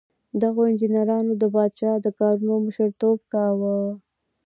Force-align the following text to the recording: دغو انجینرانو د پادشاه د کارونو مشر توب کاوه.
دغو 0.41 0.61
انجینرانو 0.69 1.33
د 1.37 1.43
پادشاه 1.55 1.95
د 2.01 2.07
کارونو 2.19 2.53
مشر 2.65 2.89
توب 3.01 3.19
کاوه. 3.33 3.77